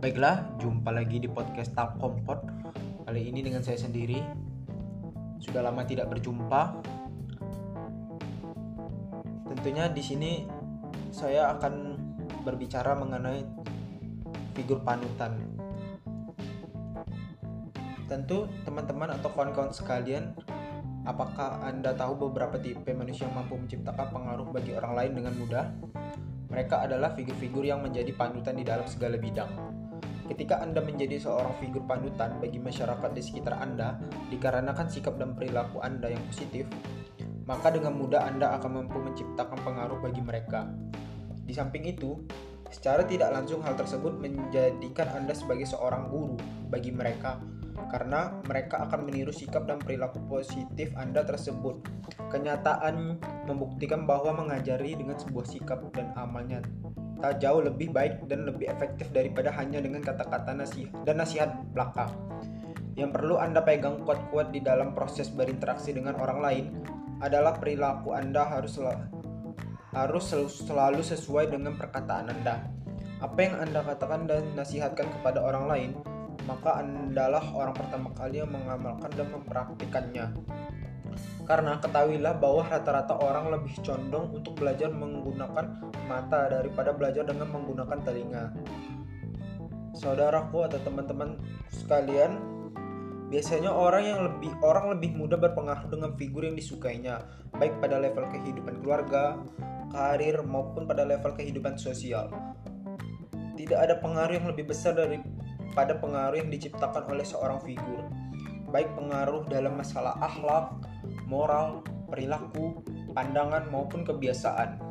Baiklah, 0.00 0.56
jumpa 0.56 0.96
lagi 0.96 1.20
di 1.20 1.28
podcast 1.28 1.76
Talk 1.76 2.00
Kompot. 2.00 2.40
Kali 3.04 3.20
ini 3.20 3.44
dengan 3.44 3.60
saya 3.60 3.76
sendiri. 3.76 4.16
Sudah 5.36 5.60
lama 5.60 5.84
tidak 5.84 6.08
berjumpa. 6.08 6.80
Tentunya 9.44 9.92
di 9.92 10.00
sini 10.00 10.48
saya 11.12 11.52
akan 11.52 12.00
berbicara 12.48 12.96
mengenai 12.96 13.44
figur 14.56 14.80
panutan. 14.80 15.36
Tentu 18.08 18.48
teman-teman 18.64 19.20
atau 19.20 19.28
kawan-kawan 19.36 19.76
sekalian, 19.76 20.32
apakah 21.04 21.60
Anda 21.60 21.92
tahu 21.92 22.32
beberapa 22.32 22.56
tipe 22.56 22.88
manusia 22.96 23.28
yang 23.28 23.36
mampu 23.36 23.52
menciptakan 23.52 24.08
pengaruh 24.16 24.48
bagi 24.48 24.72
orang 24.72 24.96
lain 24.96 25.12
dengan 25.20 25.36
mudah? 25.36 25.68
Mereka 26.48 26.88
adalah 26.88 27.12
figur-figur 27.12 27.68
yang 27.68 27.84
menjadi 27.84 28.16
panutan 28.16 28.56
di 28.56 28.64
dalam 28.64 28.88
segala 28.88 29.20
bidang 29.20 29.79
Ketika 30.30 30.62
Anda 30.62 30.78
menjadi 30.78 31.18
seorang 31.18 31.58
figur 31.58 31.82
panutan 31.90 32.38
bagi 32.38 32.62
masyarakat 32.62 33.10
di 33.10 33.18
sekitar 33.18 33.58
Anda 33.58 33.98
dikarenakan 34.30 34.86
sikap 34.86 35.18
dan 35.18 35.34
perilaku 35.34 35.82
Anda 35.82 36.06
yang 36.06 36.22
positif, 36.30 36.70
maka 37.50 37.74
dengan 37.74 37.98
mudah 37.98 38.30
Anda 38.30 38.54
akan 38.54 38.70
mampu 38.78 39.02
menciptakan 39.02 39.58
pengaruh 39.66 39.98
bagi 39.98 40.22
mereka. 40.22 40.70
Di 41.42 41.50
samping 41.50 41.82
itu, 41.90 42.14
secara 42.70 43.02
tidak 43.02 43.34
langsung 43.34 43.58
hal 43.66 43.74
tersebut 43.74 44.22
menjadikan 44.22 45.10
Anda 45.18 45.34
sebagai 45.34 45.66
seorang 45.66 46.06
guru 46.06 46.38
bagi 46.70 46.94
mereka 46.94 47.42
karena 47.90 48.38
mereka 48.46 48.86
akan 48.86 49.10
meniru 49.10 49.34
sikap 49.34 49.66
dan 49.66 49.82
perilaku 49.82 50.22
positif 50.30 50.94
Anda 50.94 51.26
tersebut. 51.26 51.82
Kenyataan 52.30 53.18
membuktikan 53.50 54.06
bahwa 54.06 54.46
mengajari 54.46 54.94
dengan 54.94 55.18
sebuah 55.18 55.42
sikap 55.42 55.82
dan 55.90 56.14
amalnya 56.14 56.62
tak 57.20 57.40
jauh 57.40 57.60
lebih 57.60 57.92
baik 57.92 58.24
dan 58.26 58.48
lebih 58.48 58.68
efektif 58.68 59.12
daripada 59.12 59.52
hanya 59.54 59.78
dengan 59.80 60.00
kata-kata 60.00 60.56
nasihat 60.56 60.92
dan 61.04 61.20
nasihat 61.20 61.50
belaka. 61.72 62.08
Yang 62.96 63.16
perlu 63.16 63.36
Anda 63.38 63.62
pegang 63.62 64.02
kuat-kuat 64.02 64.50
di 64.50 64.60
dalam 64.60 64.92
proses 64.92 65.30
berinteraksi 65.30 65.94
dengan 65.94 66.18
orang 66.18 66.40
lain 66.40 66.64
adalah 67.20 67.56
perilaku 67.56 68.16
Anda 68.16 68.48
harus 68.48 68.80
harus 69.92 70.26
selalu 70.64 71.02
sesuai 71.04 71.52
dengan 71.52 71.76
perkataan 71.76 72.32
Anda. 72.32 72.66
Apa 73.20 73.38
yang 73.40 73.54
Anda 73.60 73.84
katakan 73.84 74.24
dan 74.24 74.48
nasihatkan 74.56 75.04
kepada 75.20 75.44
orang 75.44 75.64
lain, 75.68 75.90
maka 76.48 76.80
Andalah 76.80 77.44
orang 77.52 77.76
pertama 77.76 78.08
kali 78.16 78.40
yang 78.40 78.48
mengamalkan 78.48 79.10
dan 79.12 79.28
mempraktikannya. 79.28 80.26
Karena 81.50 81.82
ketahuilah 81.82 82.38
bahwa 82.38 82.62
rata-rata 82.62 83.18
orang 83.18 83.50
lebih 83.50 83.74
condong 83.82 84.38
untuk 84.38 84.54
belajar 84.54 84.86
menggunakan 84.94 85.82
mata 86.06 86.46
daripada 86.46 86.94
belajar 86.94 87.26
dengan 87.26 87.50
menggunakan 87.50 87.98
telinga. 88.06 88.54
Saudaraku 89.98 90.62
atau 90.70 90.78
teman-teman 90.86 91.42
sekalian, 91.66 92.38
biasanya 93.34 93.74
orang 93.74 94.02
yang 94.06 94.20
lebih 94.30 94.54
orang 94.62 94.94
lebih 94.94 95.10
mudah 95.18 95.42
berpengaruh 95.42 95.90
dengan 95.90 96.14
figur 96.14 96.46
yang 96.46 96.54
disukainya, 96.54 97.26
baik 97.58 97.82
pada 97.82 97.98
level 97.98 98.30
kehidupan 98.30 98.78
keluarga, 98.78 99.42
karir 99.90 100.46
maupun 100.46 100.86
pada 100.86 101.02
level 101.02 101.34
kehidupan 101.34 101.74
sosial. 101.74 102.30
Tidak 103.58 103.74
ada 103.74 103.98
pengaruh 103.98 104.38
yang 104.38 104.46
lebih 104.46 104.70
besar 104.70 104.94
daripada 104.94 105.98
pengaruh 105.98 106.38
yang 106.38 106.50
diciptakan 106.54 107.10
oleh 107.10 107.26
seorang 107.26 107.58
figur, 107.66 108.06
baik 108.70 108.86
pengaruh 108.94 109.42
dalam 109.50 109.74
masalah 109.74 110.14
akhlak, 110.22 110.78
moral, 111.26 111.84
perilaku, 112.10 112.82
pandangan 113.14 113.68
maupun 113.70 114.02
kebiasaan. 114.02 114.82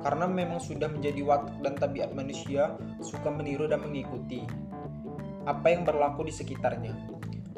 Karena 0.00 0.26
memang 0.28 0.62
sudah 0.62 0.86
menjadi 0.86 1.20
watak 1.24 1.56
dan 1.64 1.74
tabiat 1.74 2.10
manusia 2.14 2.76
suka 3.02 3.32
meniru 3.32 3.66
dan 3.66 3.82
mengikuti 3.82 4.44
apa 5.46 5.66
yang 5.70 5.86
berlaku 5.86 6.26
di 6.26 6.34
sekitarnya. 6.34 6.94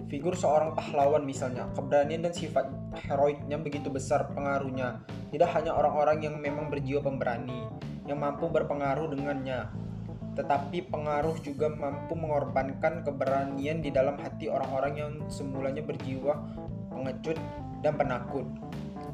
Figur 0.08 0.32
seorang 0.32 0.72
pahlawan 0.72 1.24
misalnya, 1.24 1.68
keberanian 1.76 2.24
dan 2.24 2.32
sifat 2.32 2.64
heroiknya 3.04 3.60
begitu 3.60 3.92
besar 3.92 4.32
pengaruhnya. 4.32 5.04
Tidak 5.28 5.48
hanya 5.52 5.76
orang-orang 5.76 6.24
yang 6.24 6.40
memang 6.40 6.72
berjiwa 6.72 7.04
pemberani, 7.04 7.68
yang 8.08 8.16
mampu 8.16 8.48
berpengaruh 8.48 9.12
dengannya, 9.12 9.68
tetapi 10.38 10.86
pengaruh 10.86 11.34
juga 11.42 11.66
mampu 11.66 12.14
mengorbankan 12.14 13.02
keberanian 13.02 13.82
di 13.82 13.90
dalam 13.90 14.14
hati 14.22 14.46
orang-orang 14.46 14.94
yang 14.94 15.12
semulanya 15.26 15.82
berjiwa 15.82 16.38
pengecut 16.94 17.34
dan 17.82 17.94
penakut. 17.94 18.46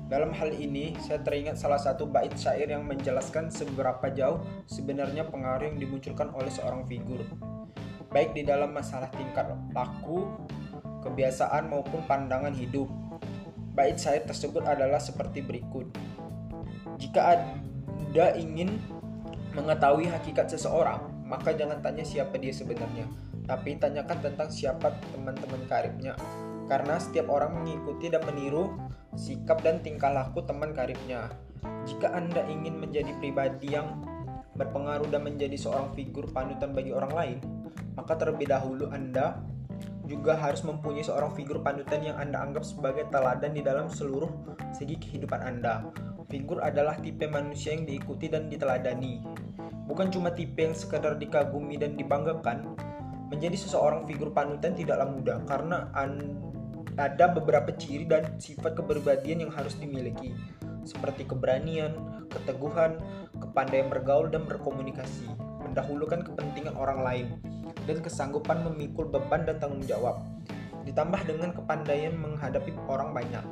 Dalam 0.05 0.37
hal 0.37 0.53
ini, 0.53 0.93
saya 1.01 1.25
teringat 1.25 1.57
salah 1.57 1.81
satu 1.81 2.05
bait 2.05 2.31
syair 2.37 2.69
yang 2.69 2.85
menjelaskan 2.85 3.49
seberapa 3.49 4.05
jauh 4.13 4.45
sebenarnya 4.69 5.25
pengaruh 5.27 5.65
yang 5.65 5.81
dimunculkan 5.81 6.29
oleh 6.37 6.53
seorang 6.53 6.85
figur, 6.85 7.25
baik 8.13 8.37
di 8.37 8.45
dalam 8.45 8.77
masalah 8.77 9.09
tingkat 9.17 9.49
laku, 9.73 10.29
kebiasaan 11.01 11.73
maupun 11.73 12.05
pandangan 12.05 12.53
hidup. 12.53 12.87
Bait 13.75 13.97
syair 13.97 14.23
tersebut 14.29 14.63
adalah 14.63 15.01
seperti 15.01 15.43
berikut. 15.43 15.89
Jika 17.01 17.35
Anda 17.35 18.37
ingin 18.39 18.79
mengetahui 19.57 20.07
hakikat 20.13 20.53
seseorang, 20.53 21.01
maka 21.27 21.57
jangan 21.57 21.81
tanya 21.81 22.05
siapa 22.05 22.37
dia 22.39 22.53
sebenarnya, 22.53 23.09
tapi 23.49 23.81
tanyakan 23.81 24.21
tentang 24.21 24.53
siapa 24.53 24.95
teman-teman 25.11 25.65
karibnya 25.67 26.15
karena 26.67 26.97
setiap 26.97 27.29
orang 27.29 27.61
mengikuti 27.61 28.09
dan 28.09 28.25
meniru 28.25 28.73
sikap 29.15 29.63
dan 29.63 29.81
tingkah 29.81 30.11
laku 30.11 30.43
teman 30.43 30.75
karibnya. 30.75 31.31
Jika 31.85 32.13
Anda 32.13 32.45
ingin 32.49 32.81
menjadi 32.81 33.13
pribadi 33.21 33.73
yang 33.77 34.03
berpengaruh 34.55 35.11
dan 35.11 35.27
menjadi 35.27 35.55
seorang 35.59 35.93
figur 35.93 36.31
panutan 36.31 36.73
bagi 36.73 36.95
orang 36.95 37.13
lain, 37.13 37.39
maka 37.99 38.15
terlebih 38.19 38.51
dahulu 38.51 38.91
Anda 38.91 39.43
juga 40.05 40.37
harus 40.37 40.61
mempunyai 40.61 41.05
seorang 41.05 41.33
figur 41.33 41.65
panutan 41.65 42.05
yang 42.05 42.17
Anda 42.21 42.45
anggap 42.45 42.65
sebagai 42.65 43.09
teladan 43.09 43.57
di 43.57 43.63
dalam 43.65 43.89
seluruh 43.89 44.29
segi 44.77 45.01
kehidupan 45.01 45.41
Anda. 45.41 45.89
Figur 46.29 46.61
adalah 46.61 46.99
tipe 47.01 47.25
manusia 47.29 47.77
yang 47.77 47.85
diikuti 47.85 48.29
dan 48.29 48.49
diteladani. 48.49 49.21
Bukan 49.85 50.09
cuma 50.09 50.33
tipe 50.33 50.65
yang 50.65 50.73
sekadar 50.73 51.21
dikagumi 51.21 51.77
dan 51.77 51.97
dibanggakan, 51.97 52.73
menjadi 53.29 53.57
seseorang 53.57 54.09
figur 54.09 54.33
panutan 54.33 54.73
tidaklah 54.73 55.09
mudah 55.09 55.39
karena 55.45 55.89
ada 56.95 57.27
beberapa 57.27 57.75
ciri 57.75 58.07
dan 58.07 58.39
sifat 58.39 58.79
kepribadian 58.79 59.47
yang 59.47 59.53
harus 59.53 59.75
dimiliki, 59.75 60.31
seperti 60.87 61.27
keberanian, 61.27 62.23
keteguhan, 62.31 63.03
kepandaian 63.43 63.91
bergaul 63.91 64.31
dan 64.31 64.47
berkomunikasi, 64.47 65.27
mendahulukan 65.67 66.23
kepentingan 66.23 66.79
orang 66.79 67.01
lain, 67.03 67.27
dan 67.91 67.99
kesanggupan 67.99 68.63
memikul 68.63 69.11
beban 69.11 69.43
dan 69.43 69.59
tanggung 69.59 69.83
jawab, 69.83 70.23
ditambah 70.87 71.19
dengan 71.27 71.51
kepandaian 71.51 72.15
menghadapi 72.15 72.71
orang 72.87 73.11
banyak. 73.11 73.45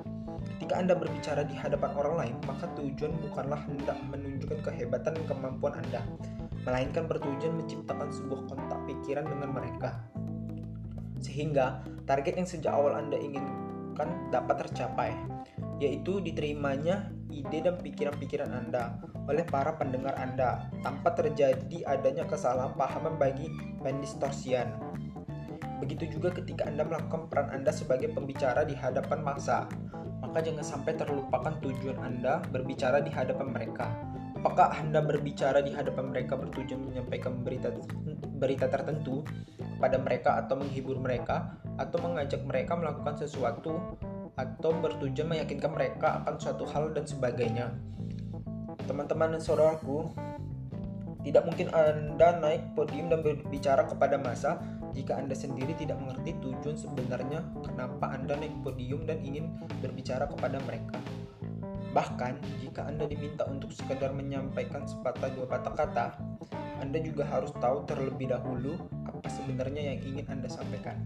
Ketika 0.43 0.79
Anda 0.79 0.95
berbicara 0.95 1.43
di 1.43 1.59
hadapan 1.59 1.91
orang 1.99 2.15
lain, 2.15 2.37
maka 2.47 2.71
tujuan 2.79 3.11
bukanlah 3.27 3.59
hendak 3.67 3.99
menunjukkan 4.07 4.59
kehebatan 4.71 5.19
dan 5.19 5.25
kemampuan 5.27 5.75
Anda, 5.83 6.07
melainkan 6.63 7.11
bertujuan 7.11 7.59
menciptakan 7.59 8.15
sebuah 8.15 8.47
kontak 8.47 8.79
pikiran 8.87 9.27
dengan 9.27 9.51
mereka 9.51 10.12
sehingga 11.23 11.87
target 12.05 12.35
yang 12.43 12.49
sejak 12.51 12.75
awal 12.75 12.99
Anda 12.99 13.17
inginkan 13.17 14.29
dapat 14.35 14.67
tercapai, 14.69 15.15
yaitu 15.79 16.19
diterimanya 16.19 17.09
ide 17.33 17.65
dan 17.65 17.81
pikiran-pikiran 17.81 18.51
Anda 18.53 19.01
oleh 19.31 19.47
para 19.47 19.79
pendengar 19.79 20.19
Anda 20.19 20.69
tanpa 20.83 21.15
terjadi 21.15 21.87
adanya 21.87 22.27
kesalahan 22.29 22.75
pahaman 22.77 23.17
bagi 23.17 23.49
pendistorsian. 23.81 24.75
Begitu 25.81 26.19
juga 26.19 26.31
ketika 26.31 26.67
Anda 26.69 26.87
melakukan 26.87 27.27
peran 27.27 27.49
Anda 27.51 27.75
sebagai 27.75 28.11
pembicara 28.15 28.63
di 28.63 28.75
hadapan 28.75 29.23
masa, 29.23 29.67
maka 30.23 30.39
jangan 30.39 30.63
sampai 30.63 30.95
terlupakan 30.95 31.59
tujuan 31.59 31.99
Anda 31.99 32.43
berbicara 32.55 33.03
di 33.03 33.11
hadapan 33.11 33.51
mereka. 33.51 33.91
Apakah 34.43 34.75
Anda 34.75 34.99
berbicara 35.03 35.63
di 35.63 35.71
hadapan 35.71 36.11
mereka 36.11 36.35
bertujuan 36.35 36.91
menyampaikan 36.91 37.47
berita 37.47 37.71
berita 38.43 38.67
tertentu 38.67 39.23
kepada 39.83 39.99
mereka 39.99 40.31
atau 40.39 40.55
menghibur 40.63 40.95
mereka 41.03 41.59
atau 41.75 41.99
mengajak 41.99 42.39
mereka 42.47 42.79
melakukan 42.79 43.19
sesuatu 43.19 43.99
atau 44.39 44.71
bertujuan 44.79 45.27
meyakinkan 45.27 45.75
mereka 45.75 46.23
akan 46.23 46.39
suatu 46.39 46.63
hal 46.71 46.95
dan 46.95 47.03
sebagainya. 47.03 47.75
Teman-teman 48.87 49.35
dan 49.35 49.43
saudaraku, 49.43 50.07
tidak 51.27 51.51
mungkin 51.51 51.75
Anda 51.75 52.39
naik 52.39 52.79
podium 52.79 53.11
dan 53.11 53.27
berbicara 53.27 53.83
kepada 53.91 54.23
masa 54.23 54.63
jika 54.95 55.19
Anda 55.19 55.35
sendiri 55.35 55.75
tidak 55.75 55.99
mengerti 55.99 56.39
tujuan 56.39 56.79
sebenarnya 56.79 57.43
kenapa 57.67 58.15
Anda 58.15 58.39
naik 58.39 58.63
podium 58.63 59.03
dan 59.03 59.19
ingin 59.27 59.51
berbicara 59.83 60.31
kepada 60.31 60.63
mereka. 60.63 60.95
Bahkan, 61.91 62.63
jika 62.63 62.87
Anda 62.87 63.11
diminta 63.11 63.51
untuk 63.51 63.75
sekedar 63.75 64.15
menyampaikan 64.15 64.87
sepatah 64.87 65.27
dua 65.35 65.51
patah 65.51 65.75
kata, 65.75 66.07
Anda 66.79 67.03
juga 67.03 67.27
harus 67.27 67.51
tahu 67.59 67.83
terlebih 67.85 68.31
dahulu 68.31 68.79
apa 69.23 69.31
sebenarnya 69.31 69.95
yang 69.95 69.99
ingin 70.03 70.27
Anda 70.35 70.51
sampaikan. 70.51 70.99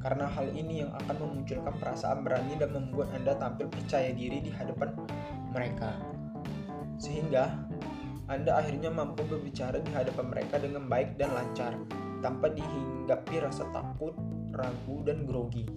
Karena 0.00 0.24
hal 0.24 0.48
ini 0.56 0.80
yang 0.80 0.96
akan 0.96 1.20
memunculkan 1.20 1.76
perasaan 1.76 2.24
berani 2.24 2.56
dan 2.56 2.72
membuat 2.72 3.12
Anda 3.12 3.36
tampil 3.36 3.68
percaya 3.68 4.08
diri 4.16 4.40
di 4.40 4.48
hadapan 4.48 4.96
mereka. 5.52 6.00
Sehingga 6.96 7.60
Anda 8.24 8.56
akhirnya 8.56 8.88
mampu 8.88 9.20
berbicara 9.28 9.84
di 9.84 9.92
hadapan 9.92 10.32
mereka 10.32 10.56
dengan 10.64 10.88
baik 10.88 11.20
dan 11.20 11.36
lancar, 11.36 11.76
tanpa 12.24 12.48
dihinggapi 12.56 13.36
rasa 13.36 13.68
takut, 13.68 14.16
ragu, 14.56 15.04
dan 15.04 15.28
grogi. 15.28 15.68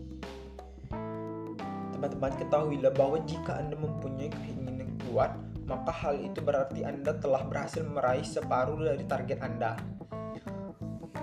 Teman-teman 1.91 2.39
ketahuilah 2.39 2.95
bahwa 2.95 3.19
jika 3.27 3.59
Anda 3.59 3.75
mempunyai 3.75 4.31
keinginan 4.31 4.95
kuat, 5.11 5.35
maka 5.67 5.91
hal 5.91 6.23
itu 6.23 6.39
berarti 6.39 6.87
Anda 6.87 7.19
telah 7.19 7.43
berhasil 7.43 7.83
meraih 7.83 8.23
separuh 8.23 8.79
dari 8.79 9.03
target 9.03 9.43
Anda. 9.43 9.75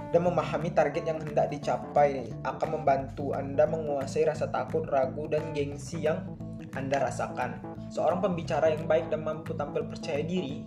Dan 0.08 0.24
memahami 0.24 0.72
target 0.72 1.04
yang 1.04 1.20
hendak 1.20 1.52
dicapai 1.52 2.32
akan 2.40 2.68
membantu 2.80 3.36
Anda 3.36 3.68
menguasai 3.68 4.24
rasa 4.24 4.48
takut, 4.48 4.88
ragu, 4.88 5.28
dan 5.28 5.52
gengsi 5.52 6.08
yang 6.08 6.24
Anda 6.72 7.04
rasakan. 7.04 7.60
Seorang 7.92 8.24
pembicara 8.24 8.72
yang 8.72 8.88
baik 8.88 9.12
dan 9.12 9.24
mampu 9.24 9.52
tampil 9.52 9.84
percaya 9.84 10.24
diri 10.24 10.64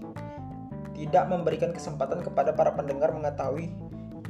tidak 1.02 1.26
memberikan 1.34 1.74
kesempatan 1.74 2.22
kepada 2.22 2.54
para 2.54 2.78
pendengar 2.78 3.10
mengetahui 3.10 3.74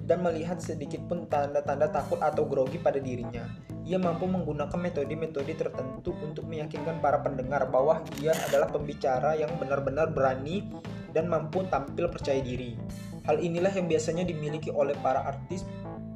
dan 0.07 0.23
melihat 0.23 0.59
sedikit 0.59 1.03
pun 1.07 1.27
tanda-tanda 1.27 1.91
takut 1.91 2.19
atau 2.23 2.47
grogi 2.47 2.79
pada 2.79 2.99
dirinya. 2.99 3.43
Ia 3.83 3.99
mampu 3.99 4.27
menggunakan 4.27 4.75
metode-metode 4.75 5.51
tertentu 5.57 6.15
untuk 6.23 6.47
meyakinkan 6.47 7.03
para 7.03 7.19
pendengar 7.19 7.67
bahwa 7.67 7.99
ia 8.23 8.31
adalah 8.47 8.71
pembicara 8.71 9.35
yang 9.35 9.51
benar-benar 9.59 10.11
berani 10.11 10.67
dan 11.11 11.27
mampu 11.27 11.67
tampil 11.67 12.07
percaya 12.07 12.39
diri. 12.39 12.77
Hal 13.25 13.37
inilah 13.37 13.69
yang 13.73 13.85
biasanya 13.85 14.25
dimiliki 14.25 14.73
oleh 14.73 14.97
para 15.01 15.21
artis, 15.21 15.61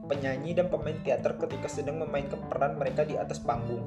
penyanyi, 0.09 0.57
dan 0.57 0.73
pemain 0.73 0.97
teater 1.05 1.37
ketika 1.37 1.69
sedang 1.69 2.01
memainkan 2.01 2.41
peran 2.49 2.81
mereka 2.81 3.05
di 3.05 3.13
atas 3.13 3.37
panggung. 3.37 3.85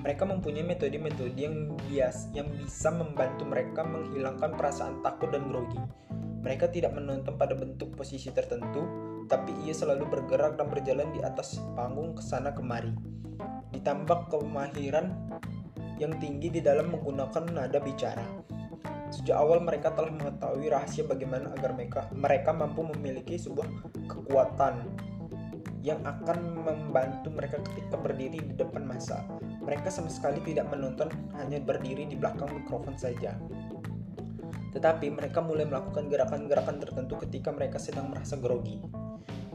Mereka 0.00 0.22
mempunyai 0.22 0.62
metode-metode 0.62 1.34
yang 1.36 1.74
bias 1.88 2.30
yang 2.32 2.46
bisa 2.54 2.94
membantu 2.94 3.42
mereka 3.42 3.82
menghilangkan 3.82 4.54
perasaan 4.54 5.02
takut 5.02 5.34
dan 5.34 5.50
grogi. 5.50 5.80
Mereka 6.46 6.70
tidak 6.70 6.94
menonton 6.94 7.34
pada 7.34 7.58
bentuk 7.58 7.98
posisi 7.98 8.30
tertentu, 8.30 8.86
tapi 9.26 9.50
ia 9.66 9.74
selalu 9.74 10.06
bergerak 10.06 10.54
dan 10.54 10.70
berjalan 10.70 11.10
di 11.10 11.20
atas 11.26 11.58
panggung 11.74 12.14
ke 12.14 12.22
sana 12.22 12.54
kemari. 12.54 12.94
Ditambah 13.74 14.30
kemahiran 14.30 15.10
yang 15.98 16.14
tinggi 16.22 16.54
di 16.54 16.60
dalam 16.62 16.94
menggunakan 16.94 17.44
nada 17.50 17.82
bicara. 17.82 18.22
Sejak 19.10 19.38
awal 19.38 19.62
mereka 19.62 19.94
telah 19.94 20.10
mengetahui 20.10 20.66
rahasia 20.70 21.06
bagaimana 21.06 21.54
agar 21.54 21.72
mereka 21.78 22.00
mereka 22.10 22.50
mampu 22.50 22.82
memiliki 22.82 23.38
sebuah 23.38 23.66
kekuatan 24.10 24.86
yang 25.86 26.02
akan 26.02 26.66
membantu 26.66 27.30
mereka 27.30 27.62
ketika 27.62 27.94
berdiri 27.94 28.42
di 28.42 28.54
depan 28.58 28.82
masa. 28.82 29.22
Mereka 29.62 29.86
sama 29.86 30.10
sekali 30.10 30.42
tidak 30.42 30.66
menonton, 30.66 31.06
hanya 31.38 31.62
berdiri 31.62 32.10
di 32.10 32.18
belakang 32.18 32.50
mikrofon 32.50 32.98
saja. 32.98 33.38
Tetapi 34.74 35.14
mereka 35.14 35.38
mulai 35.38 35.62
melakukan 35.62 36.10
gerakan-gerakan 36.10 36.82
tertentu 36.82 37.22
ketika 37.22 37.54
mereka 37.54 37.78
sedang 37.78 38.10
merasa 38.10 38.34
grogi. 38.34 38.82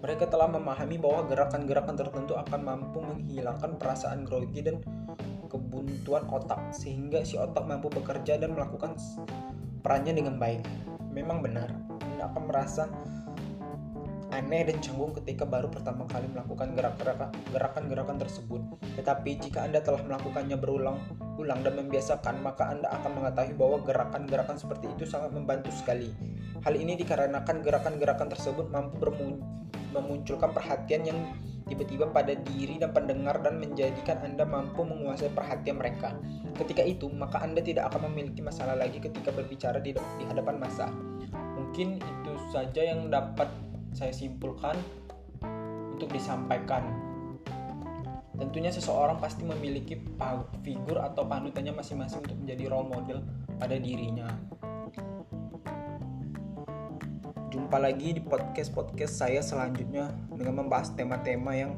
Mereka 0.01 0.33
telah 0.33 0.49
memahami 0.49 0.97
bahwa 0.97 1.29
gerakan-gerakan 1.29 1.93
tertentu 1.93 2.33
akan 2.33 2.61
mampu 2.65 3.05
menghilangkan 3.05 3.77
perasaan 3.77 4.25
grogi 4.25 4.65
dan 4.65 4.81
kebuntuan 5.45 6.25
otak, 6.25 6.73
sehingga 6.73 7.21
si 7.21 7.37
otak 7.37 7.69
mampu 7.69 7.85
bekerja 7.93 8.41
dan 8.41 8.57
melakukan 8.57 8.97
perannya 9.85 10.17
dengan 10.17 10.41
baik. 10.41 10.65
Memang 11.13 11.45
benar, 11.45 11.69
Anda 12.01 12.33
akan 12.33 12.43
merasa 12.49 12.89
aneh 14.31 14.63
dan 14.63 14.79
canggung 14.79 15.11
ketika 15.21 15.43
baru 15.43 15.67
pertama 15.67 16.07
kali 16.07 16.23
melakukan 16.31 16.71
gerakan-gerakan 17.51 18.17
tersebut. 18.17 18.63
Tetapi 18.95 19.29
jika 19.43 19.67
Anda 19.67 19.83
telah 19.83 20.01
melakukannya 20.07 20.55
berulang-ulang 20.55 21.59
dan 21.61 21.77
membiasakan, 21.77 22.39
maka 22.41 22.71
Anda 22.73 22.89
akan 22.95 23.21
mengetahui 23.21 23.53
bahwa 23.59 23.77
gerakan-gerakan 23.85 24.55
seperti 24.57 24.87
itu 24.87 25.03
sangat 25.05 25.35
membantu 25.35 25.69
sekali. 25.75 26.09
Hal 26.63 26.73
ini 26.79 26.95
dikarenakan 26.95 27.59
gerakan-gerakan 27.59 28.31
tersebut 28.31 28.71
mampu 28.71 28.97
memunculkan 29.91 30.51
perhatian 30.55 31.03
yang 31.07 31.19
tiba-tiba 31.71 32.11
pada 32.11 32.35
diri 32.35 32.75
dan 32.81 32.91
pendengar 32.91 33.39
dan 33.39 33.55
menjadikan 33.61 34.19
Anda 34.19 34.43
mampu 34.43 34.83
menguasai 34.83 35.31
perhatian 35.31 35.79
mereka. 35.79 36.11
Ketika 36.59 36.83
itu, 36.83 37.07
maka 37.07 37.39
Anda 37.39 37.63
tidak 37.63 37.93
akan 37.93 38.11
memiliki 38.11 38.43
masalah 38.43 38.75
lagi 38.75 38.99
ketika 38.99 39.31
berbicara 39.31 39.79
di, 39.79 39.95
di 39.95 40.23
hadapan 40.27 40.59
masa. 40.59 40.91
Mungkin 41.31 42.03
itu 42.03 42.31
saja 42.51 42.81
yang 42.83 43.07
dapat 43.07 43.47
saya 43.95 44.11
simpulkan 44.11 44.75
untuk 45.95 46.11
disampaikan. 46.11 46.83
Tentunya 48.35 48.73
seseorang 48.73 49.21
pasti 49.21 49.45
memiliki 49.45 49.95
figur 50.65 50.97
atau 50.97 51.23
panutannya 51.23 51.77
masing-masing 51.77 52.25
untuk 52.25 52.37
menjadi 52.41 52.63
role 52.73 52.89
model 52.89 53.19
pada 53.61 53.77
dirinya. 53.77 54.27
Jumpa 57.61 57.77
lagi 57.77 58.17
di 58.17 58.25
podcast-podcast 58.25 59.21
saya 59.21 59.37
selanjutnya 59.37 60.09
dengan 60.33 60.65
membahas 60.65 60.97
tema-tema 60.97 61.53
yang 61.53 61.77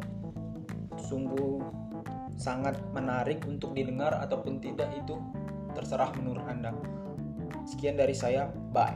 sungguh 0.95 1.59
sangat 2.39 2.79
menarik 2.95 3.43
untuk 3.43 3.75
didengar 3.75 4.15
ataupun 4.15 4.63
tidak 4.63 4.87
itu 4.95 5.19
terserah 5.75 6.15
menurut 6.15 6.47
Anda. 6.47 6.71
Sekian 7.67 7.99
dari 7.99 8.15
saya, 8.15 8.47
bye. 8.71 8.95